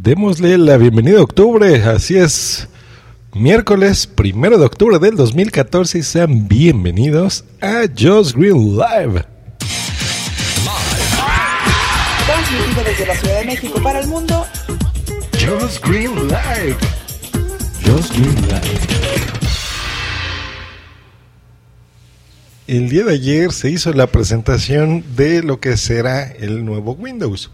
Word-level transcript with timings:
Démosle 0.00 0.56
la 0.58 0.76
bienvenida 0.76 1.18
a 1.18 1.22
octubre, 1.22 1.82
así 1.82 2.16
es. 2.16 2.68
Miércoles 3.34 4.06
primero 4.06 4.56
de 4.56 4.64
octubre 4.64 5.00
del 5.00 5.16
2014 5.16 5.98
y 5.98 6.02
sean 6.04 6.46
bienvenidos 6.46 7.44
a 7.60 7.80
Just 7.98 8.36
Green 8.36 8.76
Live. 8.76 9.24
Transmitido 12.26 12.84
desde 12.84 13.06
la 13.06 13.14
Ciudad 13.16 13.40
de 13.40 13.46
México 13.46 13.80
para 13.82 13.98
el 13.98 14.06
mundo. 14.06 14.46
Just 15.32 15.84
Green 15.84 16.14
Live. 16.28 16.76
Just 17.84 18.12
Green 18.12 18.36
Live. 18.42 18.97
El 22.68 22.90
día 22.90 23.02
de 23.04 23.14
ayer 23.14 23.50
se 23.54 23.70
hizo 23.70 23.94
la 23.94 24.08
presentación 24.08 25.02
de 25.16 25.42
lo 25.42 25.58
que 25.58 25.78
será 25.78 26.30
el 26.30 26.66
nuevo 26.66 26.92
Windows. 26.92 27.50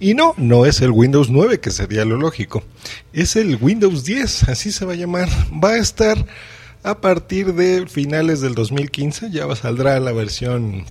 Y 0.00 0.14
no, 0.14 0.32
no 0.38 0.64
es 0.64 0.80
el 0.80 0.90
Windows 0.90 1.28
9, 1.28 1.60
que 1.60 1.70
sería 1.70 2.06
lo 2.06 2.16
lógico. 2.16 2.64
Es 3.12 3.36
el 3.36 3.58
Windows 3.60 4.04
10, 4.04 4.44
así 4.48 4.72
se 4.72 4.86
va 4.86 4.94
a 4.94 4.96
llamar. 4.96 5.28
Va 5.52 5.72
a 5.72 5.76
estar 5.76 6.24
a 6.82 6.98
partir 7.02 7.52
de 7.52 7.86
finales 7.88 8.40
del 8.40 8.54
2015, 8.54 9.30
ya 9.30 9.54
saldrá 9.54 10.00
la 10.00 10.12
versión 10.12 10.86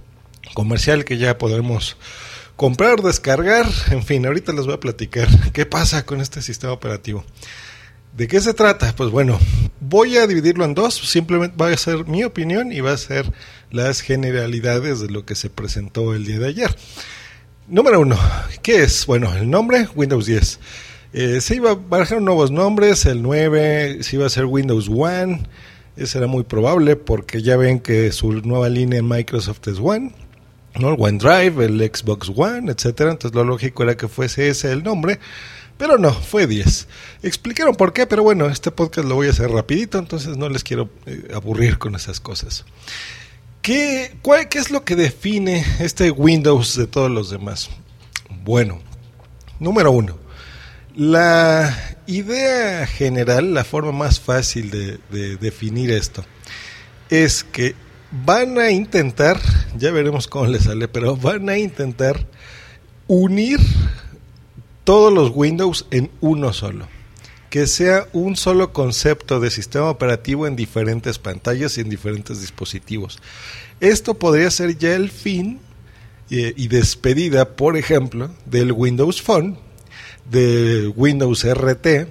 comercial 0.53 1.03
que 1.03 1.17
ya 1.17 1.39
podremos 1.39 1.98
comprar, 2.57 3.01
descargar, 3.01 3.65
en 3.89 4.03
fin, 4.03 4.23
ahorita 4.27 4.53
les 4.53 4.65
voy 4.65 4.76
a 4.76 4.79
platicar 4.79 5.27
qué 5.51 5.65
pasa 5.65 6.05
con 6.05 6.21
este 6.21 6.43
sistema 6.43 6.73
operativo. 6.73 7.26
¿De 8.17 8.27
qué 8.27 8.41
se 8.41 8.55
trata? 8.55 8.95
Pues 8.95 9.12
bueno, 9.12 9.38
voy 9.80 10.17
a 10.17 10.26
dividirlo 10.26 10.66
en 10.66 10.73
dos, 10.73 10.95
simplemente 10.95 11.55
va 11.55 11.67
a 11.70 11.77
ser 11.77 12.07
mi 12.07 12.23
opinión 12.23 12.71
y 12.71 12.80
va 12.80 12.93
a 12.93 12.98
ser 12.98 13.31
las 13.70 14.02
generalidades 14.02 14.99
de 14.99 15.09
lo 15.12 15.23
que 15.23 15.35
se 15.35 15.52
presentó 15.52 16.16
el 16.16 16.26
día 16.26 16.40
de 16.40 16.48
ayer. 16.48 16.76
Número 17.67 17.99
uno, 17.99 18.17
¿qué 18.63 18.81
es? 18.81 19.05
Bueno, 19.05 19.31
el 19.35 19.48
nombre, 19.48 19.88
Windows 19.93 20.26
10. 20.26 20.59
Eh, 21.13 21.41
se 21.41 21.57
iba 21.57 21.70
a 21.70 21.76
barajar 21.76 22.20
nuevos 22.20 22.49
nombres, 22.49 23.05
el 23.05 23.21
9 23.21 23.99
se 24.01 24.15
iba 24.15 24.26
a 24.26 24.32
ser 24.32 24.45
Windows 24.45 24.90
One, 24.90 25.43
eso 25.95 26.18
era 26.18 26.26
muy 26.26 26.43
probable 26.43 26.95
porque 26.95 27.43
ya 27.43 27.55
ven 27.55 27.79
que 27.79 28.12
su 28.12 28.34
nueva 28.34 28.68
línea 28.68 28.98
en 28.98 29.07
Microsoft 29.07 29.68
es 29.68 29.77
One, 29.79 30.12
¿no? 30.79 30.90
el 30.90 30.95
OneDrive, 30.98 31.65
el 31.65 31.79
Xbox 31.82 32.32
One, 32.35 32.71
etcétera, 32.71 33.12
entonces 33.12 33.35
lo 33.35 33.43
lógico 33.43 33.84
era 33.84 33.95
que 33.95 34.07
fuese 34.07 34.49
ese 34.49 34.71
el 34.71 34.82
nombre. 34.82 35.20
Pero 35.77 35.97
no, 35.97 36.11
fue 36.11 36.47
10. 36.47 36.87
Explicaron 37.21 37.75
por 37.75 37.93
qué, 37.93 38.07
pero 38.07 38.23
bueno, 38.23 38.47
este 38.47 38.71
podcast 38.71 39.07
lo 39.07 39.15
voy 39.15 39.27
a 39.27 39.31
hacer 39.31 39.49
rapidito, 39.51 39.99
entonces 39.99 40.35
no 40.35 40.49
les 40.49 40.63
quiero 40.63 40.89
eh, 41.05 41.31
aburrir 41.35 41.77
con 41.77 41.95
esas 41.95 42.20
cosas. 42.20 42.65
¿Qué, 43.61 44.15
cuál, 44.21 44.49
¿Qué 44.49 44.59
es 44.59 44.71
lo 44.71 44.83
que 44.83 44.95
define 44.95 45.63
este 45.79 46.09
Windows 46.09 46.75
de 46.75 46.87
todos 46.87 47.11
los 47.11 47.29
demás? 47.29 47.70
Bueno, 48.43 48.79
número 49.59 49.91
uno, 49.91 50.17
la 50.95 51.98
idea 52.07 52.87
general, 52.87 53.53
la 53.53 53.63
forma 53.63 53.91
más 53.91 54.20
fácil 54.20 54.71
de, 54.71 54.99
de 55.11 55.37
definir 55.37 55.91
esto, 55.91 56.25
es 57.09 57.43
que 57.43 57.75
van 58.25 58.57
a 58.57 58.71
intentar, 58.71 59.39
ya 59.77 59.91
veremos 59.91 60.27
cómo 60.27 60.48
les 60.48 60.63
sale, 60.63 60.87
pero 60.87 61.15
van 61.17 61.49
a 61.49 61.57
intentar 61.57 62.25
unir 63.07 63.59
todos 64.88 65.12
los 65.12 65.34
Windows 65.35 65.85
en 65.91 66.09
uno 66.22 66.53
solo. 66.53 66.88
Que 67.50 67.68
sea 67.68 68.07
un 68.13 68.38
solo 68.38 68.72
concepto 68.72 69.41
de 69.41 69.52
sistema 69.52 69.90
operativo 69.90 70.47
en 70.47 70.56
diferentes 70.56 71.19
pantallas 71.19 71.78
y 71.78 71.81
en 71.81 71.90
diferentes 71.90 72.40
dispositivos. 72.40 73.19
Esto 73.81 74.13
podría 74.13 74.50
ser 74.50 74.78
ya 74.78 74.96
el 74.96 75.12
fin 75.12 75.59
eh, 76.29 76.53
y 76.56 76.69
despedida, 76.69 77.57
por 77.57 77.75
ejemplo, 77.75 78.29
del 78.46 78.72
Windows 78.72 79.22
Phone, 79.22 79.57
del 80.31 80.94
Windows 80.96 81.44
RT, 81.44 82.07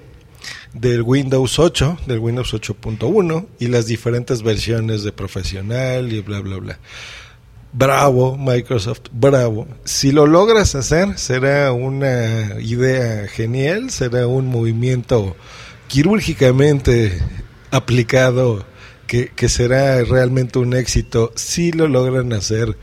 del 0.73 1.01
Windows 1.01 1.57
8, 1.57 2.01
del 2.05 2.19
Windows 2.19 2.53
8.1 2.53 3.47
y 3.57 3.69
las 3.69 3.87
diferentes 3.87 4.43
versiones 4.43 5.01
de 5.01 5.11
profesional 5.13 6.13
y 6.13 6.21
bla, 6.21 6.41
bla, 6.41 6.57
bla. 6.57 6.79
Bravo, 7.73 8.37
Microsoft, 8.37 9.09
bravo. 9.11 9.67
Si 9.83 10.11
lo 10.11 10.25
logras 10.25 10.73
hacer, 10.75 11.17
será 11.17 11.73
una 11.73 12.59
idea 12.61 13.27
genial, 13.27 13.91
será 13.91 14.25
un 14.27 14.47
movimiento 14.47 15.35
quirúrgicamente 15.87 17.19
aplicado 17.71 18.65
que, 19.05 19.29
que 19.29 19.49
será 19.49 20.03
realmente 20.03 20.59
un 20.59 20.73
éxito 20.73 21.31
si 21.35 21.71
lo 21.71 21.87
logran 21.87 22.33
hacer 22.33 22.77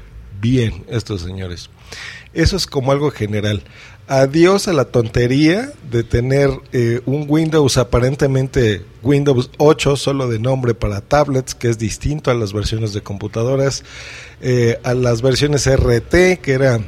bien 0.45 0.85
estos 0.89 1.23
señores. 1.23 1.71
Eso 2.35 2.57
es 2.57 2.67
como 2.67 2.93
algo 2.93 3.11
general 3.11 3.63
adiós 4.07 4.69
a 4.69 4.73
la 4.73 4.85
tontería 4.87 5.73
de 5.91 6.05
tener 6.05 6.51
eh, 6.73 7.01
un 7.07 7.25
Windows 7.29 7.79
aparentemente 7.79 8.85
Windows 9.03 9.51
8 9.57 9.97
solo 9.97 10.29
de 10.29 10.39
nombre 10.39 10.75
para 10.75 11.01
tablets, 11.01 11.55
que 11.55 11.69
es 11.69 11.79
distinto 11.79 12.31
a 12.31 12.35
las 12.35 12.53
versiones 12.53 12.93
de 12.93 13.03
computadoras, 13.03 13.85
eh, 14.41 14.79
a 14.83 14.95
las 14.95 15.23
versiones 15.23 15.67
RT, 15.67 16.41
que 16.41 16.53
eran 16.53 16.87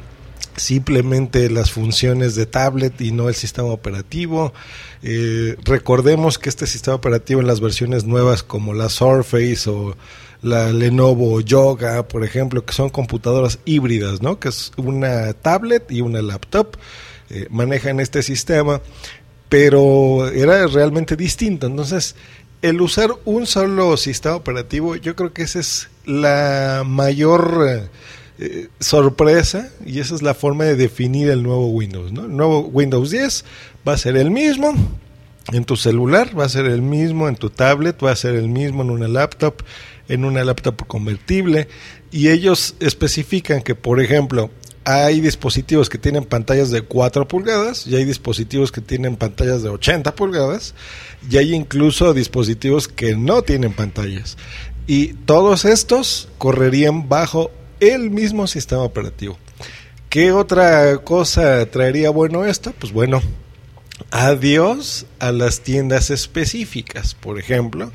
simplemente 0.56 1.50
las 1.50 1.70
funciones 1.70 2.34
de 2.34 2.46
tablet 2.46 3.00
y 3.00 3.12
no 3.12 3.28
el 3.28 3.34
sistema 3.34 3.68
operativo. 3.68 4.52
Eh, 5.02 5.56
recordemos 5.64 6.38
que 6.38 6.48
este 6.48 6.66
sistema 6.66 6.96
operativo 6.96 7.40
en 7.40 7.46
las 7.46 7.60
versiones 7.60 8.04
nuevas 8.04 8.42
como 8.42 8.72
la 8.72 8.88
Surface 8.88 9.68
o 9.68 9.96
la 10.42 10.72
Lenovo 10.72 11.41
Yoga, 11.41 12.06
por 12.08 12.24
ejemplo, 12.24 12.64
que 12.64 12.72
son 12.72 12.91
computadoras 12.91 13.58
híbridas, 13.64 14.22
¿no? 14.22 14.38
Que 14.38 14.48
es 14.48 14.72
una 14.76 15.32
tablet 15.32 15.91
y 15.91 16.00
una 16.00 16.22
laptop, 16.22 16.76
eh, 17.30 17.47
manejan 17.50 18.00
este 18.00 18.22
sistema, 18.22 18.80
pero 19.48 20.28
era 20.28 20.66
realmente 20.66 21.16
distinto. 21.16 21.66
Entonces, 21.66 22.14
el 22.62 22.80
usar 22.80 23.10
un 23.24 23.47
solo 23.47 23.97
sistema 23.97 24.36
operativo, 24.36 24.97
yo 24.97 25.14
creo 25.14 25.32
que 25.32 25.42
esa 25.42 25.60
es 25.60 25.88
la 26.04 26.82
mayor 26.86 27.88
eh, 28.38 28.68
sorpresa 28.80 29.70
y 29.84 30.00
esa 30.00 30.14
es 30.14 30.22
la 30.22 30.34
forma 30.34 30.64
de 30.64 30.76
definir 30.76 31.30
el 31.30 31.42
nuevo 31.42 31.68
Windows, 31.68 32.12
¿no? 32.12 32.24
El 32.24 32.36
nuevo 32.36 32.60
Windows 32.60 33.10
10 33.10 33.44
va 33.86 33.94
a 33.94 33.98
ser 33.98 34.16
el 34.16 34.30
mismo, 34.30 34.74
en 35.53 35.64
tu 35.64 35.76
celular, 35.76 36.38
va 36.38 36.44
a 36.44 36.48
ser 36.48 36.66
el 36.66 36.82
mismo 36.82 37.28
en 37.28 37.36
tu 37.36 37.50
tablet, 37.50 37.97
va 38.03 38.10
a 38.10 38.16
ser 38.16 38.34
el 38.34 38.48
mismo 38.48 38.82
en 38.82 38.91
una 38.91 39.08
laptop, 39.08 39.62
en 40.08 40.24
una 40.24 40.44
laptop 40.44 40.86
convertible. 40.86 41.68
Y 42.10 42.28
ellos 42.28 42.74
especifican 42.80 43.62
que, 43.62 43.74
por 43.74 44.00
ejemplo, 44.00 44.50
hay 44.84 45.20
dispositivos 45.20 45.88
que 45.88 45.98
tienen 45.98 46.24
pantallas 46.24 46.70
de 46.70 46.82
4 46.82 47.26
pulgadas 47.26 47.88
y 47.88 47.96
hay 47.96 48.04
dispositivos 48.04 48.70
que 48.70 48.80
tienen 48.80 49.16
pantallas 49.16 49.64
de 49.64 49.68
80 49.68 50.14
pulgadas 50.14 50.74
y 51.28 51.38
hay 51.38 51.54
incluso 51.54 52.14
dispositivos 52.14 52.86
que 52.86 53.16
no 53.16 53.42
tienen 53.42 53.72
pantallas. 53.72 54.36
Y 54.86 55.14
todos 55.14 55.64
estos 55.64 56.28
correrían 56.38 57.08
bajo 57.08 57.50
el 57.80 58.10
mismo 58.10 58.46
sistema 58.46 58.82
operativo. 58.82 59.36
¿Qué 60.08 60.30
otra 60.30 60.98
cosa 60.98 61.66
traería 61.66 62.10
bueno 62.10 62.46
esto? 62.46 62.72
Pues 62.78 62.92
bueno, 62.92 63.20
adiós 64.12 65.06
a 65.18 65.32
las 65.32 65.60
tiendas 65.60 66.10
específicas, 66.10 67.14
por 67.14 67.40
ejemplo, 67.40 67.90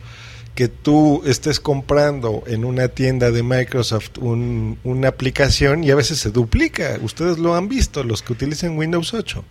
que 0.61 0.67
tú 0.67 1.23
estés 1.25 1.59
comprando 1.59 2.44
en 2.45 2.66
una 2.66 2.88
tienda 2.88 3.31
de 3.31 3.41
Microsoft 3.41 4.19
una 4.19 5.07
aplicación 5.07 5.83
y 5.83 5.89
a 5.89 5.95
veces 5.95 6.19
se 6.19 6.29
duplica. 6.29 6.99
Ustedes 7.01 7.39
lo 7.39 7.55
han 7.55 7.67
visto, 7.67 8.03
los 8.03 8.22
que 8.22 8.33
utilicen 8.33 8.77
Windows 8.77 9.16
8 9.16 9.44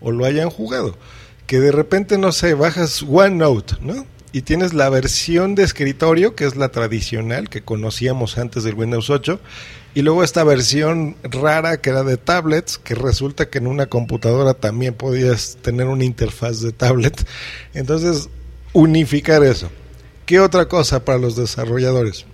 o 0.00 0.12
lo 0.12 0.24
hayan 0.24 0.50
jugado. 0.50 0.96
Que 1.48 1.58
de 1.58 1.72
repente, 1.72 2.16
no 2.16 2.30
sé, 2.30 2.54
bajas 2.54 3.02
OneNote, 3.02 3.74
¿no? 3.80 4.06
Y 4.30 4.42
tienes 4.42 4.72
la 4.72 4.88
versión 4.88 5.56
de 5.56 5.64
escritorio, 5.64 6.36
que 6.36 6.44
es 6.44 6.54
la 6.54 6.68
tradicional 6.68 7.48
que 7.48 7.62
conocíamos 7.62 8.38
antes 8.38 8.62
del 8.62 8.74
Windows 8.74 9.10
8, 9.10 9.40
y 9.96 10.02
luego 10.02 10.22
esta 10.22 10.44
versión 10.44 11.16
rara 11.24 11.80
que 11.80 11.90
era 11.90 12.04
de 12.04 12.18
tablets, 12.18 12.78
que 12.78 12.94
resulta 12.94 13.50
que 13.50 13.58
en 13.58 13.66
una 13.66 13.86
computadora 13.86 14.54
también 14.54 14.94
podías 14.94 15.58
tener 15.60 15.88
una 15.88 16.04
interfaz 16.04 16.60
de 16.60 16.70
tablet. 16.70 17.26
Entonces, 17.74 18.28
unificar 18.72 19.42
eso. 19.42 19.68
¿Qué 20.32 20.40
otra 20.40 20.66
cosa 20.66 21.04
para 21.04 21.18
los 21.18 21.36
desarrolladores? 21.36 22.24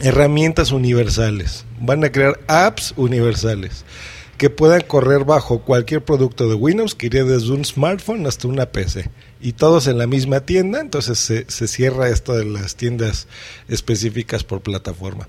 Herramientas 0.00 0.70
universales. 0.70 1.64
Van 1.80 2.04
a 2.04 2.12
crear 2.12 2.38
apps 2.46 2.94
universales 2.96 3.84
que 4.38 4.48
puedan 4.48 4.82
correr 4.82 5.24
bajo 5.24 5.62
cualquier 5.62 6.04
producto 6.04 6.48
de 6.48 6.54
Windows, 6.54 6.94
que 6.94 7.06
iría 7.06 7.24
desde 7.24 7.50
un 7.50 7.64
smartphone 7.64 8.28
hasta 8.28 8.46
una 8.46 8.66
PC. 8.66 9.10
Y 9.40 9.54
todos 9.54 9.88
en 9.88 9.98
la 9.98 10.06
misma 10.06 10.42
tienda, 10.42 10.80
entonces 10.80 11.18
se, 11.18 11.44
se 11.48 11.66
cierra 11.66 12.10
esto 12.10 12.36
de 12.36 12.44
las 12.44 12.76
tiendas 12.76 13.26
específicas 13.66 14.44
por 14.44 14.60
plataforma. 14.60 15.28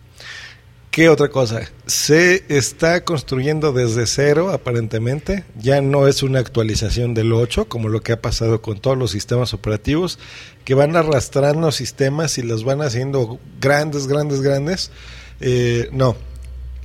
¿Qué 0.93 1.09
otra 1.09 1.29
cosa? 1.29 1.71
Se 1.87 2.43
está 2.49 3.03
construyendo 3.03 3.73
desde 3.73 4.05
cero, 4.05 4.51
aparentemente. 4.51 5.43
Ya 5.57 5.81
no 5.81 6.07
es 6.07 6.21
una 6.21 6.37
actualización 6.37 7.15
del 7.15 7.33
8, 7.33 7.67
como 7.67 7.89
lo 7.89 8.01
que 8.01 8.11
ha 8.11 8.21
pasado 8.21 8.61
con 8.61 8.79
todos 8.79 8.95
los 8.95 9.09
sistemas 9.09 9.55
operativos, 9.55 10.19
que 10.65 10.75
van 10.75 10.95
arrastrando 10.95 11.71
sistemas 11.71 12.37
y 12.37 12.43
los 12.43 12.63
van 12.63 12.83
haciendo 12.83 13.39
grandes, 13.59 14.05
grandes, 14.05 14.41
grandes. 14.41 14.91
Eh, 15.41 15.89
no. 15.91 16.15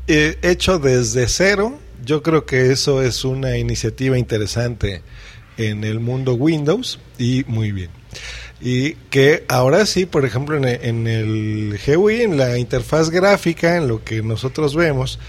hecho 0.07 0.79
desde 0.79 1.29
cero, 1.29 1.79
yo 2.03 2.23
creo 2.23 2.47
que 2.47 2.73
eso 2.73 3.03
es 3.03 3.27
una 3.27 3.59
iniciativa 3.59 4.17
interesante 4.17 5.03
en 5.59 5.85
el 5.85 6.01
mundo 6.01 6.33
Windows 6.33 6.99
y 7.19 7.45
muy 7.47 7.73
bien. 7.73 7.91
Y 8.61 8.95
que 9.11 9.45
ahora 9.49 9.87
sí, 9.87 10.05
por 10.05 10.25
ejemplo, 10.25 10.57
en 10.57 11.07
el, 11.07 11.79
GUI, 11.87 12.23
en 12.23 12.37
la 12.37 12.59
interfaz 12.59 13.11
gráfica, 13.11 13.77
en 13.77 13.87
lo 13.87 14.03
que 14.03 14.23
nosotros 14.23 14.75
vemos, 14.75 15.21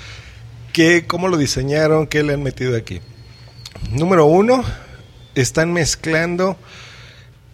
que 0.74 1.06
cómo 1.06 1.28
lo 1.28 1.38
diseñaron, 1.38 2.08
qué 2.08 2.24
le 2.24 2.34
han 2.34 2.44
metido 2.44 2.76
aquí. 2.76 3.02
Número 3.92 4.26
uno, 4.26 4.64
están 5.36 5.72
mezclando, 5.74 6.58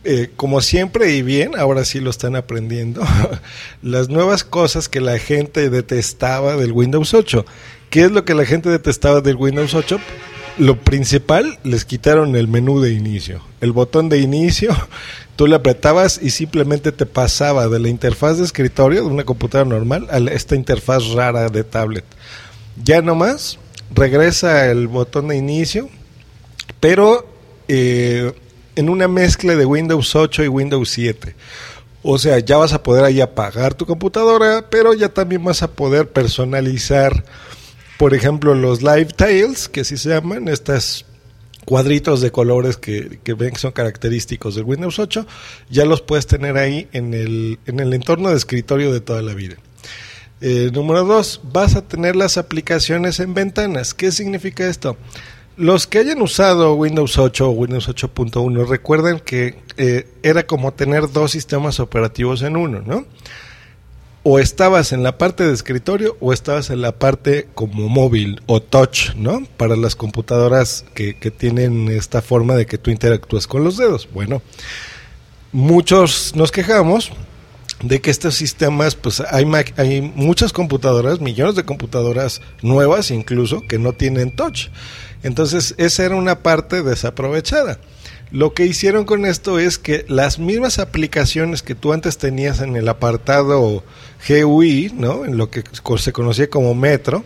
eh, 0.06 0.30
como 0.38 0.62
siempre 0.62 1.12
y 1.14 1.22
bien, 1.24 1.58
ahora 1.58 1.84
sí 1.84 2.00
lo 2.00 2.10
están 2.10 2.38
aprendiendo, 2.38 3.02
las 3.82 4.08
nuevas 4.08 4.46
cosas 4.46 4.88
que 4.88 5.02
la 5.02 5.18
gente 5.20 5.70
detestaba 5.70 6.56
del 6.56 6.72
Windows 6.72 7.14
8. 7.14 7.46
¿Qué 7.90 8.06
es 8.06 8.12
lo 8.12 8.24
que 8.24 8.34
la 8.34 8.46
gente 8.46 8.70
detestaba 8.70 9.22
del 9.22 9.36
Windows 9.36 9.74
8? 9.74 10.00
Lo 10.58 10.80
principal, 10.80 11.60
les 11.64 11.84
quitaron 11.84 12.36
el 12.38 12.48
menú 12.48 12.80
de 12.80 12.94
inicio. 12.94 13.42
El 13.60 13.74
botón 13.74 14.08
de 14.08 14.20
inicio, 14.20 14.74
tú 15.36 15.48
le 15.48 15.56
apretabas 15.56 16.20
y 16.22 16.30
simplemente 16.30 16.92
te 16.92 17.06
pasaba 17.06 17.68
de 17.68 17.80
la 17.80 17.90
interfaz 17.90 18.38
de 18.38 18.46
escritorio 18.46 19.02
de 19.02 19.08
una 19.08 19.24
computadora 19.24 19.70
normal 19.70 20.08
a 20.10 20.18
esta 20.32 20.56
interfaz 20.56 21.08
rara 21.10 21.50
de 21.50 21.64
tablet. 21.64 22.06
Ya 22.84 23.02
nomás 23.02 23.60
regresa 23.94 24.70
el 24.70 24.88
botón 24.88 25.28
de 25.30 25.38
inicio, 25.38 25.90
pero 26.80 27.28
eh, 27.68 28.34
en 28.76 28.90
una 28.90 29.08
mezcla 29.08 29.56
de 29.56 29.66
Windows 29.66 30.16
8 30.16 30.44
y 30.44 30.48
Windows 30.48 30.90
7. 30.90 31.36
O 32.04 32.20
sea, 32.20 32.40
ya 32.40 32.58
vas 32.58 32.74
a 32.74 32.84
poder 32.84 33.04
ahí 33.04 33.22
apagar 33.22 33.74
tu 33.74 33.86
computadora, 33.86 34.68
pero 34.70 34.94
ya 34.94 35.10
también 35.10 35.44
vas 35.44 35.64
a 35.64 35.72
poder 35.72 36.10
personalizar 36.10 37.24
por 37.98 38.14
ejemplo, 38.14 38.54
los 38.56 38.82
live 38.82 39.08
tiles, 39.16 39.70
que 39.70 39.82
así 39.82 39.98
se 39.98 40.10
llaman, 40.10 40.48
estos 40.48 41.06
cuadritos 41.66 42.22
de 42.22 42.32
colores 42.32 42.78
que, 42.78 43.20
ven 43.26 43.52
que 43.52 43.60
son 43.60 43.72
característicos 43.72 44.56
del 44.56 44.66
Windows 44.66 45.00
8, 45.00 45.26
ya 45.70 45.86
los 45.86 46.02
puedes 46.02 46.28
tener 46.28 46.58
ahí 46.58 46.88
en 46.94 47.14
el, 47.14 47.60
en 47.66 47.80
el 47.80 47.94
entorno 47.94 48.30
de 48.30 48.38
escritorio 48.38 48.94
de 48.94 49.02
toda 49.02 49.22
la 49.22 49.34
vida. 49.34 49.56
Eh, 50.42 50.70
número 50.74 51.04
dos, 51.06 51.42
vas 51.44 51.76
a 51.76 51.82
tener 51.82 52.16
las 52.16 52.38
aplicaciones 52.38 53.20
en 53.20 53.34
ventanas. 53.34 53.94
¿Qué 53.94 54.12
significa 54.12 54.68
esto? 54.68 54.98
Los 55.58 55.88
que 55.88 56.00
hayan 56.00 56.22
usado 56.22 56.76
Windows 56.76 57.18
8 57.18 57.48
o 57.48 57.52
Windows 57.52 57.88
8.1 57.88 58.68
recuerden 58.68 59.20
que 59.20 59.58
eh, 59.78 60.08
era 60.22 60.46
como 60.46 60.74
tener 60.74 61.12
dos 61.12 61.32
sistemas 61.32 61.80
operativos 61.80 62.42
en 62.42 62.58
uno, 62.58 62.82
¿no? 62.86 63.06
O 64.28 64.40
estabas 64.40 64.92
en 64.92 65.04
la 65.04 65.20
parte 65.20 65.46
de 65.46 65.54
escritorio 65.54 66.18
o 66.20 66.34
estabas 66.34 66.72
en 66.72 66.82
la 66.82 66.94
parte 66.94 67.48
como 67.54 67.88
móvil 67.90 68.42
o 68.48 68.60
touch, 68.60 69.14
¿no? 69.16 69.46
Para 69.56 69.76
las 69.76 69.96
computadoras 69.96 70.84
que, 70.96 71.14
tienen 71.14 71.90
esta 71.90 72.24
forma 72.24 72.56
de 72.56 72.66
que 72.66 72.80
tú 72.80 72.90
interactúas 72.90 73.46
con 73.46 73.64
los 73.64 73.78
dedos. 73.78 74.10
Bueno, 74.12 74.42
muchos 75.52 76.36
nos 76.36 76.52
quejamos 76.52 77.12
de 77.84 78.02
que 78.02 78.10
estos 78.10 78.34
sistemas, 78.34 78.96
pues 78.96 79.20
hay, 79.20 79.46
hay 79.78 80.02
muchas 80.02 80.54
computadoras, 80.54 81.22
millones 81.22 81.54
de 81.54 81.64
computadoras 81.64 82.42
nuevas 82.64 83.12
incluso, 83.12 83.62
que 83.68 83.78
no 83.78 83.94
tienen 83.94 84.32
touch. 84.32 84.70
Entonces, 85.22 85.76
esa 85.78 86.04
era 86.04 86.16
una 86.16 86.40
parte 86.40 86.82
desaprovechada. 86.82 87.80
Lo 88.32 88.54
que 88.54 88.66
hicieron 88.66 89.06
con 89.06 89.26
esto 89.26 89.60
es 89.60 89.78
que 89.78 90.06
las 90.08 90.40
mismas 90.40 90.80
aplicaciones 90.80 91.62
que 91.62 91.76
tú 91.76 91.94
antes 91.94 92.18
tenías 92.18 92.60
en 92.60 92.76
el 92.76 92.90
apartado 92.90 93.84
GUI, 94.28 94.92
¿no? 94.96 95.26
En 95.26 95.38
lo 95.38 95.50
que 95.50 95.64
se 95.98 96.12
conocía 96.12 96.50
como 96.50 96.74
Metro, 96.74 97.24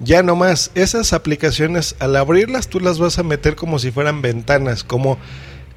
ya 0.00 0.22
no 0.22 0.36
más. 0.36 0.70
Esas 0.74 1.12
aplicaciones, 1.12 1.94
al 2.00 2.16
abrirlas, 2.16 2.68
tú 2.68 2.80
las 2.80 2.98
vas 2.98 3.18
a 3.18 3.22
meter 3.22 3.54
como 3.56 3.78
si 3.78 3.90
fueran 3.90 4.20
ventanas, 4.20 4.84
como, 4.84 5.18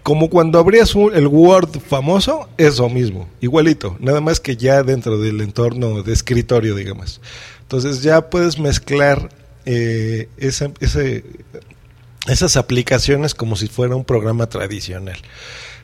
como 0.03 0.29
cuando 0.29 0.59
abrías 0.59 0.95
el 1.13 1.27
Word 1.27 1.79
famoso, 1.79 2.49
eso 2.57 2.89
mismo, 2.89 3.29
igualito, 3.41 3.97
nada 3.99 4.21
más 4.21 4.39
que 4.39 4.57
ya 4.57 4.83
dentro 4.83 5.19
del 5.19 5.41
entorno 5.41 6.01
de 6.01 6.13
escritorio, 6.13 6.75
digamos. 6.75 7.21
Entonces 7.61 8.01
ya 8.01 8.29
puedes 8.29 8.59
mezclar 8.59 9.29
eh, 9.65 10.29
ese, 10.37 11.23
esas 12.27 12.57
aplicaciones 12.57 13.33
como 13.35 13.55
si 13.55 13.67
fuera 13.67 13.95
un 13.95 14.05
programa 14.05 14.47
tradicional. 14.47 15.17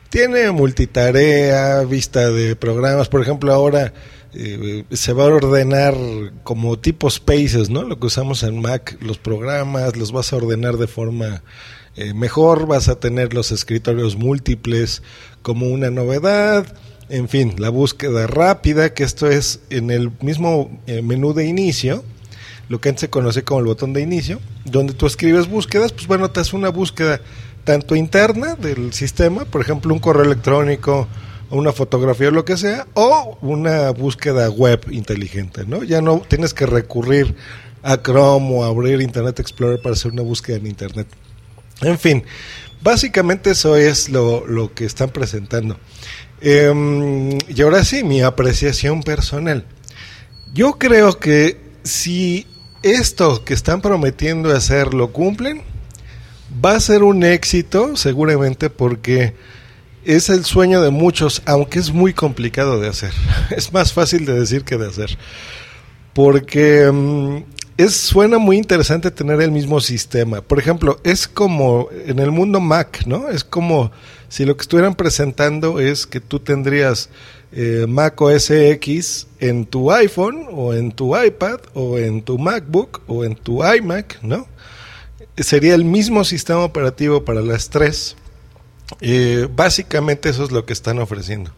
Tiene 0.08 0.50
multitarea, 0.50 1.80
vista 1.84 2.30
de 2.30 2.54
programas, 2.56 3.08
por 3.08 3.22
ejemplo, 3.22 3.52
ahora 3.52 3.94
eh, 4.34 4.84
se 4.90 5.12
va 5.12 5.24
a 5.24 5.28
ordenar 5.28 5.94
como 6.42 6.78
tipo 6.78 7.08
spaces, 7.10 7.70
¿no? 7.70 7.82
Lo 7.82 7.98
que 7.98 8.06
usamos 8.06 8.42
en 8.42 8.60
Mac, 8.60 8.96
los 9.00 9.18
programas, 9.18 9.96
los 9.96 10.12
vas 10.12 10.32
a 10.32 10.36
ordenar 10.36 10.76
de 10.76 10.86
forma 10.86 11.42
eh, 11.96 12.14
mejor, 12.14 12.66
vas 12.66 12.88
a 12.88 12.98
tener 12.98 13.34
los 13.34 13.52
escritorios 13.52 14.16
múltiples 14.16 15.02
como 15.42 15.66
una 15.66 15.90
novedad, 15.90 16.66
en 17.10 17.28
fin, 17.28 17.54
la 17.58 17.68
búsqueda 17.68 18.26
rápida, 18.26 18.94
que 18.94 19.04
esto 19.04 19.28
es 19.28 19.60
en 19.68 19.90
el 19.90 20.10
mismo 20.22 20.80
eh, 20.86 21.02
menú 21.02 21.34
de 21.34 21.44
inicio, 21.44 22.02
lo 22.72 22.80
que 22.80 22.88
antes 22.88 23.02
se 23.02 23.10
conoce 23.10 23.44
como 23.44 23.60
el 23.60 23.66
botón 23.66 23.92
de 23.92 24.00
inicio, 24.00 24.40
donde 24.64 24.94
tú 24.94 25.04
escribes 25.04 25.46
búsquedas, 25.46 25.92
pues 25.92 26.06
bueno, 26.06 26.30
te 26.30 26.40
hace 26.40 26.56
una 26.56 26.70
búsqueda 26.70 27.20
tanto 27.64 27.94
interna 27.94 28.54
del 28.54 28.94
sistema, 28.94 29.44
por 29.44 29.60
ejemplo, 29.60 29.92
un 29.92 30.00
correo 30.00 30.24
electrónico, 30.24 31.06
una 31.50 31.72
fotografía 31.72 32.28
o 32.28 32.30
lo 32.30 32.46
que 32.46 32.56
sea, 32.56 32.86
o 32.94 33.36
una 33.42 33.90
búsqueda 33.90 34.48
web 34.48 34.86
inteligente, 34.90 35.66
¿no? 35.66 35.82
Ya 35.82 36.00
no 36.00 36.20
tienes 36.26 36.54
que 36.54 36.64
recurrir 36.64 37.36
a 37.82 38.00
Chrome 38.00 38.56
o 38.56 38.64
abrir 38.64 39.02
Internet 39.02 39.38
Explorer 39.38 39.82
para 39.82 39.92
hacer 39.92 40.10
una 40.10 40.22
búsqueda 40.22 40.56
en 40.56 40.66
Internet. 40.66 41.08
En 41.82 41.98
fin, 41.98 42.24
básicamente 42.82 43.50
eso 43.50 43.76
es 43.76 44.08
lo, 44.08 44.46
lo 44.46 44.72
que 44.72 44.86
están 44.86 45.10
presentando. 45.10 45.76
Em, 46.40 47.36
y 47.48 47.60
ahora 47.60 47.84
sí, 47.84 48.02
mi 48.02 48.22
apreciación 48.22 49.02
personal. 49.02 49.66
Yo 50.54 50.78
creo 50.78 51.18
que 51.18 51.60
si 51.84 52.46
esto 52.82 53.44
que 53.44 53.54
están 53.54 53.80
prometiendo 53.80 54.54
hacer 54.54 54.94
lo 54.94 55.12
cumplen, 55.12 55.62
va 56.64 56.74
a 56.74 56.80
ser 56.80 57.02
un 57.02 57.24
éxito 57.24 57.96
seguramente 57.96 58.70
porque 58.70 59.34
es 60.04 60.28
el 60.28 60.44
sueño 60.44 60.82
de 60.82 60.90
muchos, 60.90 61.42
aunque 61.46 61.78
es 61.78 61.92
muy 61.92 62.12
complicado 62.12 62.80
de 62.80 62.88
hacer. 62.88 63.12
Es 63.50 63.72
más 63.72 63.92
fácil 63.92 64.24
de 64.24 64.38
decir 64.38 64.64
que 64.64 64.76
de 64.76 64.88
hacer. 64.88 65.16
Porque 66.12 66.90
mm, 66.92 67.44
es, 67.76 67.96
suena 67.96 68.38
muy 68.38 68.56
interesante 68.56 69.10
tener 69.10 69.40
el 69.40 69.50
mismo 69.50 69.80
sistema. 69.80 70.40
Por 70.40 70.58
ejemplo, 70.58 71.00
es 71.04 71.28
como 71.28 71.88
en 72.06 72.18
el 72.18 72.30
mundo 72.30 72.60
Mac, 72.60 73.06
¿no? 73.06 73.28
Es 73.28 73.44
como 73.44 73.92
si 74.28 74.44
lo 74.44 74.56
que 74.56 74.62
estuvieran 74.62 74.94
presentando 74.94 75.78
es 75.78 76.06
que 76.06 76.20
tú 76.20 76.40
tendrías 76.40 77.10
eh, 77.52 77.86
Mac 77.88 78.20
OS 78.20 78.50
X 78.50 79.26
en 79.38 79.66
tu 79.66 79.92
iPhone 79.92 80.46
o 80.50 80.72
en 80.72 80.92
tu 80.92 81.16
iPad 81.16 81.60
o 81.74 81.98
en 81.98 82.22
tu 82.22 82.38
MacBook 82.38 83.02
o 83.06 83.24
en 83.24 83.34
tu 83.34 83.62
iMac, 83.64 84.22
¿no? 84.22 84.46
Sería 85.36 85.74
el 85.74 85.84
mismo 85.84 86.24
sistema 86.24 86.64
operativo 86.64 87.24
para 87.24 87.42
las 87.42 87.70
tres. 87.70 88.16
Eh, 89.00 89.48
básicamente 89.54 90.28
eso 90.28 90.44
es 90.44 90.52
lo 90.52 90.64
que 90.64 90.72
están 90.72 90.98
ofreciendo. 90.98 91.50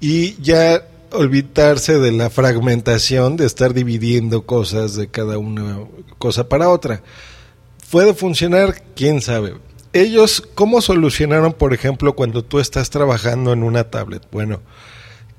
Y 0.00 0.40
ya 0.42 0.86
olvidarse 1.12 1.98
de 1.98 2.12
la 2.12 2.30
fragmentación, 2.30 3.36
de 3.36 3.46
estar 3.46 3.74
dividiendo 3.74 4.42
cosas 4.42 4.94
de 4.94 5.08
cada 5.08 5.38
una 5.38 5.80
cosa 6.18 6.48
para 6.48 6.68
otra. 6.68 7.02
¿Puede 7.90 8.14
funcionar? 8.14 8.82
¿Quién 8.94 9.20
sabe? 9.20 9.54
Ellos, 9.92 10.42
¿cómo 10.54 10.82
solucionaron, 10.82 11.52
por 11.52 11.72
ejemplo, 11.72 12.14
cuando 12.14 12.44
tú 12.44 12.58
estás 12.58 12.90
trabajando 12.90 13.52
en 13.52 13.62
una 13.62 13.84
tablet? 13.84 14.22
Bueno, 14.30 14.60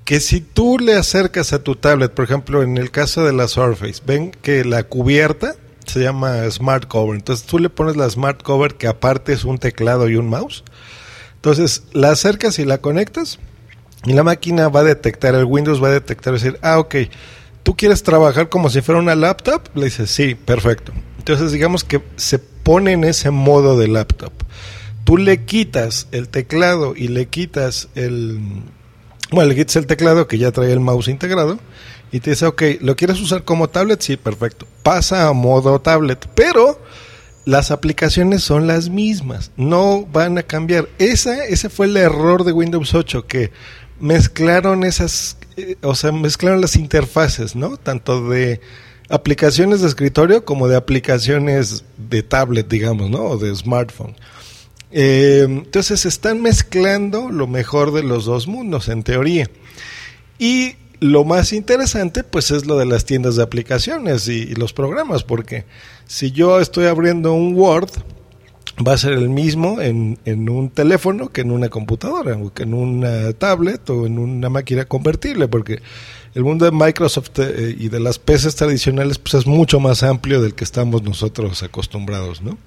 que 0.07 0.21
si 0.21 0.39
tú 0.39 0.79
le 0.79 0.95
acercas 0.95 1.51
a 1.51 1.59
tu 1.59 1.75
tablet, 1.75 2.13
por 2.13 2.23
ejemplo, 2.23 2.63
en 2.63 2.77
el 2.77 2.91
caso 2.91 3.25
de 3.25 3.33
la 3.33 3.49
Surface, 3.49 4.01
ven 4.05 4.31
que 4.31 4.63
la 4.63 4.83
cubierta 4.83 5.55
se 5.85 5.99
llama 5.99 6.49
Smart 6.49 6.87
Cover. 6.87 7.17
Entonces 7.17 7.45
tú 7.45 7.59
le 7.59 7.67
pones 7.69 7.97
la 7.97 8.09
Smart 8.09 8.41
Cover 8.41 8.75
que 8.75 8.87
aparte 8.87 9.33
es 9.33 9.43
un 9.43 9.57
teclado 9.57 10.07
y 10.07 10.15
un 10.15 10.29
mouse. 10.29 10.63
Entonces 11.35 11.83
la 11.91 12.11
acercas 12.11 12.57
y 12.57 12.63
la 12.63 12.77
conectas 12.77 13.37
y 14.05 14.13
la 14.13 14.23
máquina 14.23 14.69
va 14.69 14.79
a 14.79 14.85
detectar, 14.85 15.35
el 15.35 15.43
Windows 15.43 15.83
va 15.83 15.89
a 15.89 15.99
detectar, 15.99 16.31
decir, 16.31 16.57
ah, 16.61 16.79
ok, 16.79 16.95
tú 17.63 17.75
quieres 17.75 18.01
trabajar 18.01 18.47
como 18.47 18.69
si 18.69 18.79
fuera 18.79 19.01
una 19.01 19.13
laptop, 19.13 19.63
le 19.75 19.85
dices, 19.87 20.09
sí, 20.09 20.35
perfecto. 20.35 20.93
Entonces 21.17 21.51
digamos 21.51 21.83
que 21.83 22.01
se 22.15 22.39
pone 22.39 22.93
en 22.93 23.03
ese 23.03 23.29
modo 23.29 23.77
de 23.77 23.89
laptop. 23.89 24.31
Tú 25.03 25.17
le 25.17 25.43
quitas 25.43 26.07
el 26.13 26.29
teclado 26.29 26.95
y 26.95 27.09
le 27.09 27.25
quitas 27.25 27.89
el, 27.95 28.39
bueno, 29.31 29.49
le 29.49 29.55
quitas 29.55 29.75
el 29.75 29.87
teclado 29.87 30.27
que 30.27 30.37
ya 30.37 30.51
trae 30.51 30.71
el 30.71 30.79
mouse 30.79 31.09
integrado 31.09 31.59
y 32.11 32.19
te 32.19 32.31
dice, 32.31 32.45
ok, 32.45 32.61
¿lo 32.81 32.95
quieres 32.95 33.19
usar 33.19 33.43
como 33.43 33.69
tablet? 33.69 34.01
Sí, 34.01 34.17
perfecto. 34.17 34.65
Pasa 34.83 35.27
a 35.27 35.33
modo 35.33 35.81
tablet, 35.81 36.27
pero 36.33 36.79
las 37.45 37.71
aplicaciones 37.71 38.43
son 38.43 38.67
las 38.67 38.89
mismas, 38.89 39.51
no 39.57 40.05
van 40.05 40.37
a 40.37 40.43
cambiar. 40.43 40.87
Esa, 40.97 41.45
ese 41.45 41.69
fue 41.69 41.87
el 41.87 41.97
error 41.97 42.43
de 42.43 42.51
Windows 42.51 42.93
8, 42.93 43.25
que 43.25 43.51
mezclaron 43.99 44.83
esas, 44.83 45.37
eh, 45.55 45.75
o 45.81 45.95
sea, 45.95 46.11
mezclaron 46.11 46.61
las 46.61 46.75
interfaces, 46.75 47.55
¿no? 47.55 47.77
Tanto 47.77 48.29
de 48.29 48.61
aplicaciones 49.09 49.81
de 49.81 49.87
escritorio 49.87 50.45
como 50.45 50.67
de 50.67 50.75
aplicaciones 50.75 51.85
de 51.97 52.23
tablet, 52.23 52.67
digamos, 52.67 53.09
¿no? 53.09 53.23
O 53.23 53.37
de 53.37 53.55
smartphone. 53.55 54.15
Eh, 54.91 55.45
entonces 55.47 56.05
están 56.05 56.41
mezclando 56.41 57.29
lo 57.29 57.47
mejor 57.47 57.93
de 57.93 58.03
los 58.03 58.25
dos 58.25 58.47
mundos, 58.47 58.89
en 58.89 59.03
teoría. 59.03 59.49
Y 60.39 60.75
lo 60.99 61.25
más 61.25 61.53
interesante, 61.53 62.23
pues, 62.23 62.51
es 62.51 62.65
lo 62.65 62.77
de 62.77 62.85
las 62.85 63.05
tiendas 63.05 63.35
de 63.35 63.43
aplicaciones 63.43 64.27
y, 64.27 64.55
los 64.55 64.73
programas, 64.73 65.23
porque 65.23 65.65
si 66.05 66.31
yo 66.31 66.59
estoy 66.59 66.85
abriendo 66.85 67.33
un 67.33 67.55
Word, 67.55 67.91
va 68.85 68.93
a 68.93 68.97
ser 68.97 69.13
el 69.13 69.29
mismo 69.29 69.81
en, 69.81 70.19
en, 70.25 70.49
un 70.49 70.69
teléfono 70.69 71.29
que 71.29 71.41
en 71.41 71.51
una 71.51 71.69
computadora, 71.69 72.35
o 72.37 72.53
que 72.53 72.63
en 72.63 72.73
una 72.73 73.33
tablet 73.33 73.89
o 73.89 74.05
en 74.05 74.19
una 74.19 74.49
máquina 74.49 74.85
convertible, 74.85 75.47
porque 75.47 75.81
el 76.35 76.43
mundo 76.43 76.65
de 76.65 76.71
Microsoft 76.71 77.31
eh, 77.39 77.75
y 77.77 77.89
de 77.89 77.99
las 77.99 78.19
PCs 78.19 78.55
tradicionales 78.55 79.17
pues 79.17 79.33
es 79.33 79.47
mucho 79.47 79.79
más 79.79 80.03
amplio 80.03 80.41
del 80.41 80.53
que 80.53 80.63
estamos 80.63 81.01
nosotros 81.01 81.63
acostumbrados, 81.63 82.41
¿no? 82.41 82.57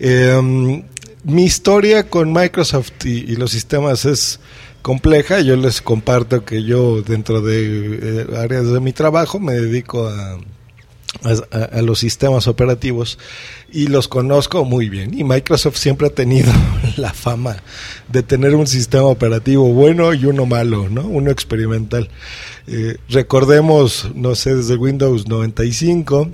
Eh, 0.00 0.82
mi 1.24 1.44
historia 1.44 2.08
con 2.08 2.32
Microsoft 2.32 3.04
y, 3.04 3.36
los 3.36 3.50
sistemas 3.50 4.04
es 4.04 4.40
compleja. 4.82 5.40
Yo 5.40 5.56
les 5.56 5.82
comparto 5.82 6.44
que 6.44 6.64
yo 6.64 7.02
dentro 7.02 7.40
de 7.40 7.98
eh, 8.02 8.26
áreas 8.36 8.66
de 8.66 8.80
mi 8.80 8.92
trabajo 8.92 9.38
me 9.38 9.54
dedico 9.54 10.08
a 10.08 10.38
a, 11.22 11.58
a, 11.78 11.82
los 11.82 11.98
sistemas 11.98 12.46
operativos 12.46 13.18
y 13.72 13.86
los 13.88 14.08
conozco 14.08 14.64
muy 14.64 14.88
bien. 14.88 15.18
Y 15.18 15.24
Microsoft 15.24 15.76
siempre 15.76 16.08
ha 16.08 16.10
tenido 16.10 16.52
la 16.96 17.12
fama 17.12 17.56
de 18.08 18.22
tener 18.22 18.54
un 18.54 18.66
sistema 18.66 19.04
operativo 19.04 19.72
bueno 19.72 20.12
y 20.14 20.26
uno 20.26 20.46
malo, 20.46 20.88
¿no? 20.88 21.02
Uno 21.02 21.30
experimental. 21.30 22.08
Eh, 22.66 22.98
recordemos, 23.08 24.08
no 24.14 24.34
sé, 24.34 24.54
desde 24.54 24.76
Windows 24.76 25.26
95, 25.28 26.30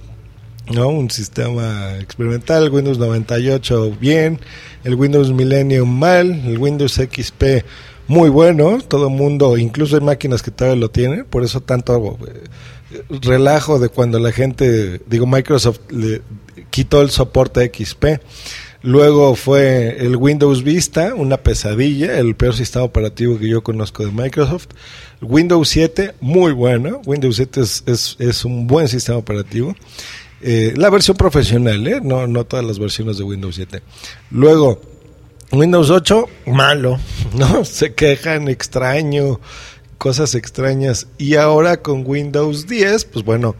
¿no? 0.72 0.88
Un 0.88 1.10
sistema 1.10 1.96
experimental, 1.98 2.70
Windows 2.70 2.98
98 2.98 3.96
bien, 4.00 4.40
el 4.84 4.94
Windows 4.94 5.32
Millennium 5.32 5.88
mal, 5.88 6.30
el 6.46 6.58
Windows 6.58 6.94
XP 6.94 7.64
muy 8.06 8.28
bueno, 8.28 8.78
todo 8.86 9.08
el 9.08 9.14
mundo, 9.14 9.56
incluso 9.56 9.96
hay 9.96 10.02
máquinas 10.02 10.42
que 10.42 10.50
todavía 10.50 10.80
lo 10.80 10.90
tienen, 10.90 11.24
por 11.24 11.42
eso 11.42 11.62
tanto 11.62 12.18
eh, 12.26 13.02
relajo 13.22 13.78
de 13.78 13.88
cuando 13.88 14.18
la 14.18 14.30
gente, 14.30 15.00
digo, 15.06 15.26
Microsoft 15.26 15.80
le 15.90 16.20
quitó 16.70 17.00
el 17.00 17.10
soporte 17.10 17.70
XP. 17.72 18.20
Luego 18.82 19.34
fue 19.34 19.96
el 20.04 20.16
Windows 20.16 20.62
Vista, 20.62 21.14
una 21.14 21.38
pesadilla, 21.38 22.18
el 22.18 22.36
peor 22.36 22.54
sistema 22.54 22.84
operativo 22.84 23.38
que 23.38 23.48
yo 23.48 23.62
conozco 23.62 24.04
de 24.04 24.12
Microsoft. 24.12 24.66
Windows 25.22 25.70
7, 25.70 26.16
muy 26.20 26.52
bueno. 26.52 27.00
Windows 27.06 27.36
7 27.36 27.62
es, 27.62 27.82
es, 27.86 28.16
es 28.18 28.44
un 28.44 28.66
buen 28.66 28.88
sistema 28.88 29.16
operativo. 29.16 29.74
Eh, 30.46 30.74
la 30.76 30.90
versión 30.90 31.16
profesional, 31.16 31.86
¿eh? 31.86 32.00
no, 32.02 32.26
no 32.26 32.44
todas 32.44 32.66
las 32.66 32.78
versiones 32.78 33.16
de 33.16 33.24
Windows 33.24 33.54
7. 33.54 33.80
Luego, 34.30 34.78
Windows 35.52 35.88
8, 35.88 36.26
malo, 36.48 36.98
¿no? 37.34 37.64
Se 37.64 37.94
quejan, 37.94 38.48
extraño, 38.48 39.40
cosas 39.96 40.34
extrañas. 40.34 41.06
Y 41.16 41.36
ahora 41.36 41.78
con 41.80 42.04
Windows 42.06 42.66
10, 42.66 43.06
pues 43.06 43.24
bueno, 43.24 43.56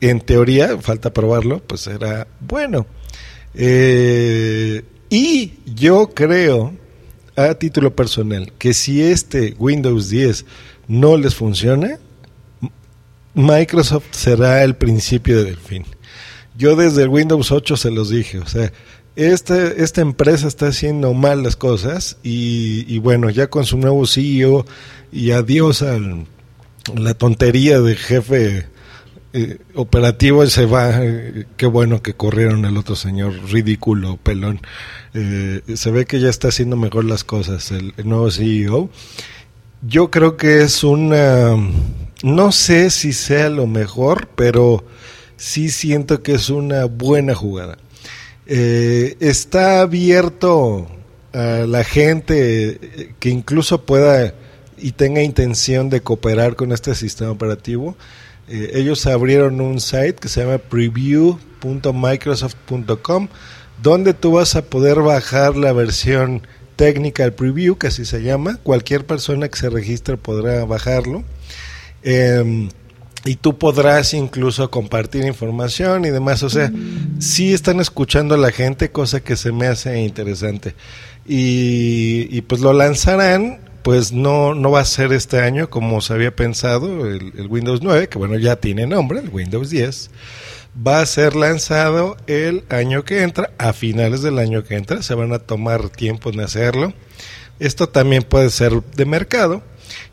en 0.00 0.20
teoría, 0.22 0.78
falta 0.78 1.12
probarlo, 1.12 1.60
pues 1.60 1.86
era 1.86 2.26
bueno. 2.40 2.86
Eh, 3.54 4.82
y 5.10 5.52
yo 5.66 6.14
creo, 6.14 6.72
a 7.36 7.52
título 7.56 7.94
personal, 7.94 8.54
que 8.58 8.72
si 8.72 9.02
este 9.02 9.54
Windows 9.58 10.08
10 10.08 10.46
no 10.88 11.18
les 11.18 11.34
funciona, 11.34 11.98
Microsoft 13.34 14.06
será 14.12 14.64
el 14.64 14.76
principio 14.76 15.44
del 15.44 15.56
fin. 15.56 15.84
Yo 16.56 16.76
desde 16.76 17.06
Windows 17.06 17.52
8 17.52 17.76
se 17.76 17.90
los 17.90 18.10
dije, 18.10 18.38
o 18.38 18.46
sea, 18.46 18.72
esta, 19.16 19.66
esta 19.68 20.00
empresa 20.00 20.46
está 20.46 20.68
haciendo 20.68 21.14
mal 21.14 21.42
las 21.42 21.56
cosas 21.56 22.16
y, 22.22 22.98
bueno, 22.98 23.30
ya 23.30 23.48
con 23.48 23.64
su 23.64 23.76
nuevo 23.76 24.06
CEO 24.06 24.64
y 25.12 25.32
adiós 25.32 25.82
a 25.82 25.98
la 26.94 27.14
tontería 27.14 27.80
de 27.80 27.96
jefe 27.96 28.66
eh, 29.32 29.58
operativo 29.74 30.44
se 30.46 30.66
va, 30.66 31.04
eh, 31.04 31.46
qué 31.56 31.66
bueno 31.66 32.02
que 32.02 32.14
corrieron 32.14 32.64
el 32.64 32.76
otro 32.76 32.96
señor 32.96 33.32
ridículo, 33.50 34.16
pelón. 34.16 34.60
Eh, 35.14 35.62
se 35.74 35.90
ve 35.90 36.04
que 36.04 36.20
ya 36.20 36.28
está 36.28 36.48
haciendo 36.48 36.76
mejor 36.76 37.04
las 37.04 37.22
cosas 37.22 37.70
el, 37.70 37.94
el, 37.96 38.08
nuevo 38.08 38.30
CEO. 38.30 38.90
Yo 39.82 40.10
creo 40.10 40.36
que 40.36 40.62
es 40.62 40.82
una, 40.82 41.56
no 42.22 42.52
sé 42.52 42.90
si 42.90 43.12
sea 43.12 43.48
lo 43.48 43.66
mejor, 43.66 44.28
pero 44.36 44.84
sí 45.36 45.70
siento 45.70 46.22
que 46.22 46.34
es 46.34 46.50
una 46.50 46.84
buena 46.84 47.34
jugada. 47.34 47.78
Eh, 48.46 49.16
está 49.20 49.80
abierto 49.80 50.86
a 51.32 51.64
la 51.66 51.82
gente 51.84 53.14
que 53.18 53.28
incluso 53.28 53.86
pueda 53.86 54.34
y 54.76 54.92
tenga 54.92 55.22
intención 55.22 55.90
de 55.90 56.00
cooperar 56.00 56.56
con 56.56 56.72
este 56.72 56.94
sistema 56.94 57.30
operativo. 57.30 57.96
Eh, 58.48 58.72
ellos 58.74 59.06
abrieron 59.06 59.60
un 59.60 59.80
site 59.80 60.14
que 60.14 60.28
se 60.28 60.40
llama 60.40 60.58
preview.microsoft.com 60.58 63.28
donde 63.82 64.14
tú 64.14 64.32
vas 64.32 64.56
a 64.56 64.62
poder 64.62 65.00
bajar 65.00 65.56
la 65.56 65.72
versión 65.72 66.46
técnica 66.76 67.22
del 67.22 67.32
preview, 67.32 67.76
que 67.76 67.88
así 67.88 68.04
se 68.04 68.22
llama. 68.22 68.58
Cualquier 68.62 69.06
persona 69.06 69.48
que 69.48 69.58
se 69.58 69.70
registre 69.70 70.16
podrá 70.16 70.64
bajarlo. 70.64 71.24
Eh, 72.02 72.68
y 73.24 73.36
tú 73.36 73.58
podrás 73.58 74.14
incluso 74.14 74.70
compartir 74.70 75.24
información 75.24 76.04
y 76.04 76.10
demás. 76.10 76.42
O 76.42 76.50
sea, 76.50 76.72
sí 77.18 77.52
están 77.52 77.80
escuchando 77.80 78.34
a 78.34 78.38
la 78.38 78.50
gente, 78.50 78.90
cosa 78.90 79.20
que 79.20 79.36
se 79.36 79.52
me 79.52 79.66
hace 79.66 80.00
interesante. 80.00 80.74
Y, 81.26 82.34
y 82.34 82.40
pues 82.42 82.62
lo 82.62 82.72
lanzarán, 82.72 83.60
pues 83.82 84.12
no, 84.12 84.54
no 84.54 84.70
va 84.70 84.80
a 84.80 84.84
ser 84.84 85.12
este 85.12 85.40
año 85.40 85.68
como 85.68 86.00
se 86.00 86.14
había 86.14 86.34
pensado, 86.34 87.06
el, 87.06 87.32
el, 87.36 87.46
Windows 87.48 87.82
9, 87.82 88.08
que 88.08 88.18
bueno, 88.18 88.38
ya 88.38 88.56
tiene 88.56 88.86
nombre, 88.86 89.20
el 89.20 89.28
Windows 89.28 89.68
10. 89.68 90.10
Va 90.86 91.00
a 91.00 91.06
ser 91.06 91.36
lanzado 91.36 92.16
el 92.26 92.64
año 92.70 93.04
que 93.04 93.22
entra, 93.22 93.50
a 93.58 93.72
finales 93.72 94.22
del 94.22 94.38
año 94.38 94.64
que 94.64 94.76
entra. 94.76 95.02
Se 95.02 95.14
van 95.14 95.32
a 95.32 95.40
tomar 95.40 95.90
tiempo 95.90 96.30
en 96.30 96.40
hacerlo. 96.40 96.94
Esto 97.58 97.88
también 97.88 98.22
puede 98.22 98.48
ser 98.48 98.82
de 98.96 99.04
mercado 99.04 99.62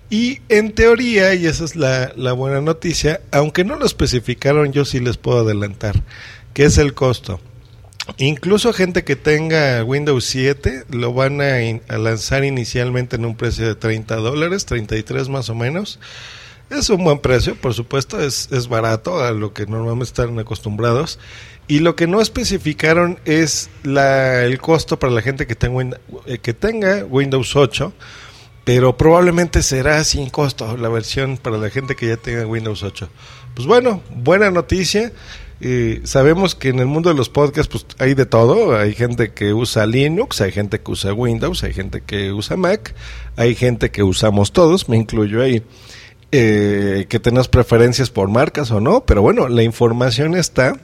y 0.09 0.39
en 0.47 0.73
teoría, 0.73 1.33
y 1.33 1.47
esa 1.47 1.65
es 1.65 1.75
la, 1.75 2.13
la, 2.15 2.31
buena 2.33 2.61
noticia, 2.61 3.21
aunque 3.31 3.65
no 3.65 3.75
lo 3.75 3.85
especificaron, 3.85 4.71
yo 4.71 4.85
sí 4.85 4.99
les 4.99 5.17
puedo 5.17 5.39
adelantar, 5.39 6.01
que 6.53 6.63
es 6.63 6.77
el 6.77 6.93
costo. 6.93 7.41
Incluso 8.17 8.71
gente 8.71 9.03
que 9.03 9.17
tenga 9.17 9.83
Windows 9.83 10.23
7 10.23 10.85
lo 10.91 11.13
van 11.13 11.41
a, 11.41 11.55
a 11.89 11.97
lanzar 11.97 12.45
inicialmente 12.45 13.17
en 13.17 13.25
un 13.25 13.35
precio 13.35 13.67
de 13.67 13.75
30 13.75 14.15
dólares, 14.15 14.65
33 14.65 15.27
más 15.27 15.49
o 15.49 15.55
menos. 15.55 15.99
Es 16.69 16.89
un 16.89 17.03
buen 17.03 17.19
precio, 17.19 17.55
por 17.55 17.73
supuesto, 17.73 18.21
es, 18.21 18.49
es 18.51 18.69
barato 18.69 19.23
a 19.23 19.31
lo 19.31 19.53
que 19.53 19.65
normalmente 19.65 20.05
están 20.05 20.39
acostumbrados. 20.39 21.19
Y 21.67 21.79
lo 21.79 21.97
que 21.97 22.07
no 22.07 22.21
especificaron 22.21 23.19
es 23.25 23.69
la, 23.83 24.43
el 24.43 24.57
costo 24.59 24.97
para 24.97 25.11
la 25.11 25.21
gente 25.21 25.47
que 25.47 25.55
tenga, 25.55 25.99
que 26.41 26.53
tenga 26.53 27.03
Windows 27.03 27.57
8 27.57 27.93
pero 28.67 28.97
probablemente 28.97 29.63
será 29.63 30.03
sin 30.03 30.29
costo 30.29 30.75
la 30.75 30.89
versión 30.89 31.37
para 31.37 31.57
la 31.57 31.69
gente 31.69 31.95
que 31.95 32.09
ya 32.09 32.17
tenga 32.17 32.45
Windows 32.45 32.83
8. 32.83 33.07
Pues 33.55 33.65
bueno, 33.65 34.01
buena 34.13 34.51
noticia. 34.51 35.13
Eh, 35.61 36.01
sabemos 36.03 36.53
que 36.53 36.67
en 36.67 36.79
el 36.79 36.85
mundo 36.85 37.07
de 37.07 37.15
los 37.15 37.29
podcasts 37.29 37.71
pues, 37.71 37.85
hay 37.97 38.13
de 38.13 38.25
todo. 38.25 38.77
Hay 38.77 38.93
gente 38.93 39.31
que 39.31 39.53
usa 39.53 39.85
Linux, 39.85 40.41
hay 40.41 40.51
gente 40.51 40.81
que 40.81 40.91
usa 40.91 41.13
Windows, 41.13 41.63
hay 41.63 41.73
gente 41.73 42.01
que 42.01 42.33
usa 42.33 42.57
Mac, 42.57 42.93
hay 43.37 43.55
gente 43.55 43.89
que 43.89 44.03
usamos 44.03 44.51
todos, 44.51 44.89
me 44.89 44.97
incluyo 44.97 45.41
ahí. 45.41 45.63
Eh, 46.33 47.05
que 47.07 47.21
tengas 47.21 47.47
preferencias 47.47 48.09
por 48.09 48.27
marcas 48.27 48.69
o 48.71 48.81
no, 48.81 49.05
pero 49.05 49.21
bueno, 49.21 49.47
la 49.47 49.63
información 49.63 50.35
está 50.35 50.77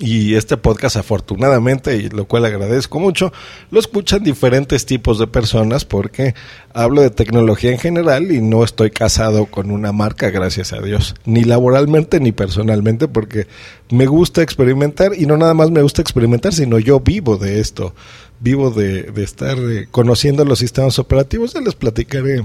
y 0.00 0.34
este 0.34 0.56
podcast 0.56 0.96
afortunadamente, 0.96 1.96
y 1.96 2.08
lo 2.08 2.26
cual 2.26 2.44
agradezco 2.44 3.00
mucho, 3.00 3.32
lo 3.70 3.80
escuchan 3.80 4.22
diferentes 4.22 4.86
tipos 4.86 5.18
de 5.18 5.26
personas 5.26 5.84
porque 5.84 6.34
hablo 6.74 7.02
de 7.02 7.10
tecnología 7.10 7.72
en 7.72 7.78
general 7.78 8.30
y 8.32 8.40
no 8.40 8.64
estoy 8.64 8.90
casado 8.90 9.46
con 9.46 9.70
una 9.70 9.92
marca, 9.92 10.30
gracias 10.30 10.72
a 10.72 10.80
Dios, 10.80 11.14
ni 11.24 11.44
laboralmente 11.44 12.20
ni 12.20 12.32
personalmente 12.32 13.08
porque 13.08 13.46
me 13.90 14.06
gusta 14.06 14.42
experimentar 14.42 15.12
y 15.16 15.26
no 15.26 15.36
nada 15.36 15.54
más 15.54 15.70
me 15.70 15.82
gusta 15.82 16.02
experimentar, 16.02 16.52
sino 16.52 16.78
yo 16.78 17.00
vivo 17.00 17.36
de 17.36 17.60
esto, 17.60 17.94
vivo 18.40 18.70
de, 18.70 19.04
de 19.04 19.24
estar 19.24 19.58
eh, 19.58 19.86
conociendo 19.90 20.44
los 20.44 20.58
sistemas 20.58 20.98
operativos, 20.98 21.54
ya 21.54 21.60
les 21.60 21.74
platicaré 21.74 22.42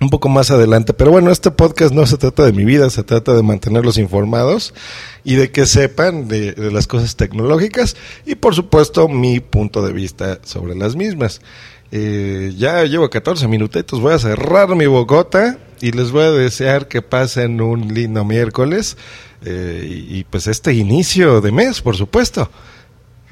un 0.00 0.08
poco 0.08 0.28
más 0.28 0.50
adelante. 0.50 0.94
Pero 0.94 1.10
bueno, 1.10 1.30
este 1.30 1.50
podcast 1.50 1.94
no 1.94 2.06
se 2.06 2.16
trata 2.16 2.44
de 2.44 2.52
mi 2.52 2.64
vida, 2.64 2.88
se 2.90 3.04
trata 3.04 3.34
de 3.34 3.42
mantenerlos 3.42 3.98
informados 3.98 4.74
y 5.24 5.34
de 5.34 5.50
que 5.50 5.66
sepan 5.66 6.26
de, 6.26 6.54
las 6.72 6.86
cosas 6.86 7.16
tecnológicas 7.16 7.96
y 8.24 8.34
por 8.34 8.54
supuesto 8.54 9.08
mi 9.08 9.40
punto 9.40 9.82
de 9.82 9.92
vista 9.92 10.40
sobre 10.42 10.74
las 10.74 10.96
mismas. 10.96 11.40
Eh, 11.92 12.54
ya 12.56 12.84
llevo 12.84 13.10
14 13.10 13.48
minutitos, 13.48 14.00
voy 14.00 14.14
a 14.14 14.18
cerrar 14.18 14.74
mi 14.74 14.86
bocota 14.86 15.58
y 15.80 15.92
les 15.92 16.12
voy 16.12 16.24
a 16.24 16.30
desear 16.30 16.88
que 16.88 17.02
pasen 17.02 17.60
un 17.60 17.92
lindo 17.92 18.24
miércoles 18.24 18.96
eh, 19.44 20.06
y, 20.08 20.18
y 20.18 20.24
pues 20.24 20.46
este 20.46 20.72
inicio 20.72 21.40
de 21.40 21.52
mes, 21.52 21.82
por 21.82 21.96
supuesto. 21.96 22.50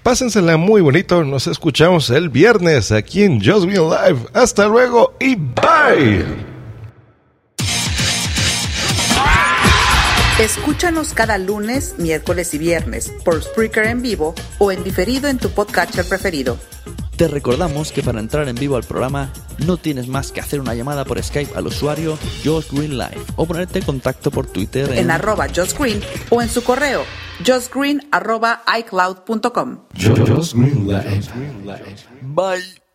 Pásensela 0.02 0.56
muy 0.56 0.80
bonito. 0.80 1.22
Nos 1.25 1.46
escuchamos 1.46 2.08
el 2.10 2.30
viernes 2.30 2.92
aquí 2.92 3.25
en 3.25 3.44
Just 3.44 3.66
Be 3.66 3.75
Live. 3.75 4.20
Hasta 4.32 4.66
luego 4.66 5.14
y 5.20 5.34
bye. 5.34 6.47
Escúchanos 10.38 11.14
cada 11.14 11.37
lunes, 11.37 11.97
miércoles 11.99 12.54
y 12.54 12.59
viernes 12.59 13.12
por 13.25 13.42
Spreaker 13.42 13.87
en 13.87 14.02
vivo 14.02 14.37
o 14.59 14.71
en 14.71 14.85
diferido 14.85 15.28
en 15.28 15.38
tu 15.38 15.50
podcatcher 15.50 16.04
preferido. 16.04 16.57
Te 17.16 17.26
recordamos 17.26 17.90
que 17.90 18.04
para 18.04 18.21
entrar 18.21 18.49
en 18.49 18.54
vivo 18.54 18.76
al 18.76 18.85
programa 18.85 19.33
no 19.66 19.78
tienes 19.78 20.07
más 20.07 20.30
que 20.30 20.40
hacer 20.40 20.61
una 20.61 20.76
llamada 20.76 21.04
por 21.04 21.21
Skype 21.21 21.57
al 21.57 21.66
usuario 21.66 22.16
Josh 22.45 22.71
Green 22.71 22.97
Live 22.97 23.21
o 23.35 23.47
ponerte 23.47 23.80
en 23.80 23.85
contacto 23.85 24.30
por 24.30 24.47
Twitter 24.47 24.92
en, 24.92 25.11
arroba 25.11 25.49
Josh 25.49 25.75
Green 25.76 26.00
o 26.30 26.40
en 26.40 26.49
su 26.49 26.62
correo 26.62 27.02
justgreen 27.45 28.07
arroba 28.12 28.62
icloud.com. 28.78 29.78
Just 29.97 30.54
Green 30.54 30.87
Live. 30.87 31.23
Bye. 32.23 32.88